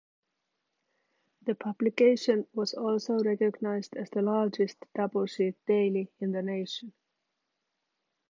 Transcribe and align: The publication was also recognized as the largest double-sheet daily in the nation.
The 1.43 1.53
publication 1.53 2.47
was 2.55 2.73
also 2.73 3.19
recognized 3.19 3.95
as 3.95 4.09
the 4.09 4.23
largest 4.23 4.83
double-sheet 4.95 5.63
daily 5.67 6.11
in 6.19 6.31
the 6.31 6.41
nation. 6.41 6.93